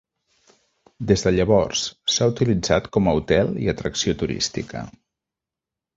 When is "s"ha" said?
2.13-2.29